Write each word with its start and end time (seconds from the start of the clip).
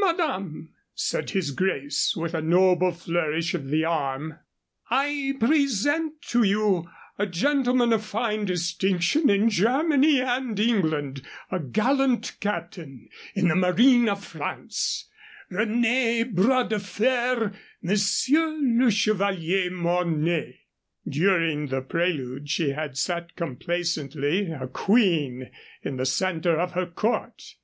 "Madame," 0.00 0.70
said 0.94 1.28
his 1.32 1.50
grace, 1.50 2.16
with 2.16 2.32
a 2.34 2.40
noble 2.40 2.90
flourish 2.92 3.52
of 3.52 3.68
the 3.68 3.84
arm, 3.84 4.38
"I 4.88 5.34
present 5.38 6.22
to 6.28 6.42
you 6.44 6.88
a 7.18 7.26
gentleman 7.26 7.92
of 7.92 8.02
fine 8.02 8.46
distinction 8.46 9.28
in 9.28 9.50
Germany 9.50 10.22
and 10.22 10.58
England, 10.58 11.20
a 11.50 11.60
gallant 11.60 12.38
captain 12.40 13.10
in 13.34 13.48
the 13.48 13.54
Marine 13.54 14.08
of 14.08 14.24
France 14.24 15.10
René 15.52 16.32
Bras 16.34 16.70
de 16.70 16.78
Fer 16.80 17.52
Monsieur 17.82 18.58
le 18.58 18.90
Chevalier 18.90 19.70
Mornay." 19.70 20.58
During 21.06 21.66
the 21.66 21.82
prelude 21.82 22.48
she 22.48 22.70
had 22.70 22.96
sat 22.96 23.36
complaisantly, 23.36 24.52
a 24.52 24.68
queen 24.68 25.50
in 25.82 25.98
the 25.98 26.06
center 26.06 26.58
of 26.58 26.72
her 26.72 26.86
court. 26.86 27.56